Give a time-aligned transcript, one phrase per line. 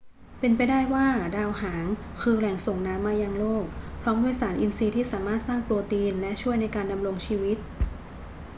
[0.39, 1.85] เป็นไปได้ว่าดาวหาง
[2.21, 3.65] คือแหล่งส่งน้ำมายังโลก
[4.01, 7.57] พร้อมด้วยสารอินทรีย์ที่สามารถสร้างโปรตีนและช่วยในการดำรงชีวิต